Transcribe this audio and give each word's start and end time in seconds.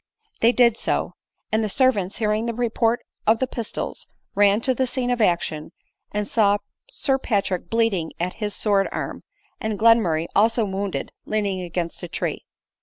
They 0.39 0.51
did 0.51 0.77
so; 0.77 1.13
and 1.51 1.63
the 1.63 1.69
servants, 1.69 2.17
hearing 2.17 2.47
the 2.47 2.55
report 2.55 3.01
of 3.27 3.37
the 3.37 3.45
pistols, 3.45 4.07
ran 4.33 4.59
to 4.61 4.73
the 4.73 4.87
scene 4.87 5.11
of 5.11 5.21
action, 5.21 5.73
and 6.11 6.27
saw 6.27 6.57
Sir 6.89 7.19
Patrick 7.19 7.65
ADELINE 7.65 7.65
MOWBRAY. 7.65 7.69
41 7.69 7.69
bleeding 7.69 8.11
in 8.19 8.31
his 8.31 8.55
sword 8.55 8.89
arm, 8.91 9.21
and 9.59 9.77
Glenmurray, 9.77 10.25
also 10.35 10.65
wound 10.65 10.95
ed, 10.95 11.11
leaning 11.27 11.61
against 11.61 12.01
a 12.01 12.07
tree. 12.07 12.43